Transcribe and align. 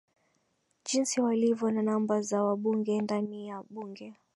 jinsi 0.85 1.21
walivyo 1.21 1.71
na 1.71 1.81
namba 1.81 2.21
za 2.21 2.43
wabunge 2.43 3.01
ndani 3.01 3.47
ya 3.47 3.63
bunge 3.69 4.13